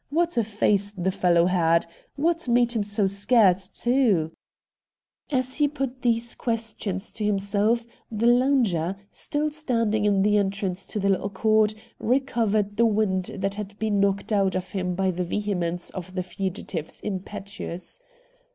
What 0.09 0.35
a 0.35 0.43
face 0.43 0.91
the 0.93 1.11
fellow 1.11 1.45
had! 1.45 1.85
What 2.15 2.47
made 2.47 2.71
him 2.71 2.81
so 2.81 3.05
scared, 3.05 3.59
too?' 3.59 4.31
As 5.39 5.53
he 5.53 5.67
put 5.67 6.01
these 6.01 6.33
questions 6.33 7.13
to 7.13 7.23
himself 7.23 7.85
the 8.11 8.25
lounger, 8.25 8.95
still 9.11 9.51
standing 9.51 10.05
in 10.05 10.23
the 10.23 10.37
entrance 10.39 10.87
to 10.87 10.99
the 10.99 11.09
little 11.09 11.29
court, 11.29 11.75
recovered 11.99 12.77
the 12.77 12.85
wind 12.87 13.25
that 13.37 13.53
had 13.53 13.77
been 13.77 13.99
knocked 13.99 14.33
out 14.33 14.55
of 14.55 14.71
him 14.71 14.95
by 14.95 15.11
the 15.11 15.23
vehemence 15.23 15.91
of 15.91 16.15
the 16.15 16.23
fugitive's 16.23 16.99
impetus. 17.03 18.01